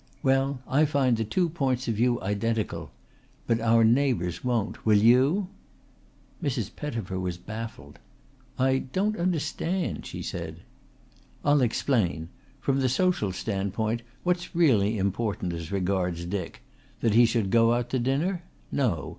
[0.23, 2.89] Well, I find the two points of view identical.
[3.45, 4.83] But our neighbours won't.
[4.83, 5.47] Will you?"
[6.41, 6.75] Mrs.
[6.75, 7.99] Pettifer was baffled.
[8.57, 10.61] "I don't understand," she said.
[11.45, 12.29] "I'll explain.
[12.59, 16.63] From the social standpoint what's really important as regards Dick?
[17.01, 18.41] That he should go out to dinner?
[18.71, 19.07] No.